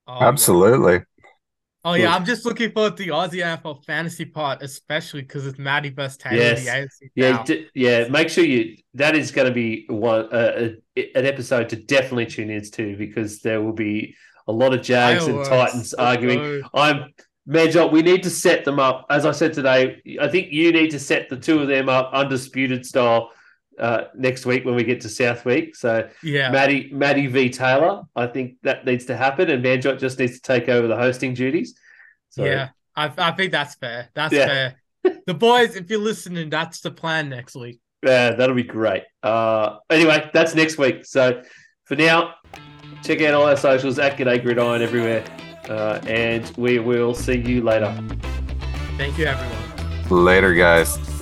[0.09, 0.29] oh, yeah.
[0.29, 1.01] Absolutely.
[1.85, 2.09] Oh yeah, Good.
[2.09, 6.17] I'm just looking forward to the Aussie NFL fantasy part, especially because it's Maddie versus
[6.17, 6.37] Taylor.
[6.37, 6.99] Yes.
[7.15, 8.09] Yeah, d- yeah.
[8.09, 8.77] Make sure you.
[8.95, 12.97] That is going to be one uh, a, an episode to definitely tune in to
[12.97, 14.17] because there will be
[14.49, 15.49] a lot of Jags and Fireworks.
[15.49, 16.63] Titans arguing.
[16.75, 17.15] Oh, I'm
[17.47, 17.87] Major.
[17.87, 19.07] We need to set them up.
[19.09, 22.11] As I said today, I think you need to set the two of them up
[22.13, 23.31] undisputed style
[23.79, 25.77] uh, next week when we get to South Week.
[25.77, 26.51] So yeah.
[26.51, 28.03] Maddie, Maddie v Taylor.
[28.15, 31.35] I think that needs to happen, and Manjot just needs to take over the hosting
[31.35, 31.79] duties.
[32.31, 34.09] So, yeah, I, I think that's fair.
[34.15, 34.47] That's Yeah.
[34.47, 34.75] fair.
[35.27, 37.81] The boys, if you're listening, that's the plan next week.
[38.05, 39.05] Yeah, that'll be great.
[39.23, 41.05] Uh, anyway, that's next week.
[41.07, 41.43] So
[41.85, 42.35] for now,
[43.05, 45.25] check out all our socials at G'day Gridiron everywhere.
[45.69, 47.93] Uh, and we will see you later.
[48.97, 50.25] Thank you, everyone.
[50.25, 51.16] Later, guys.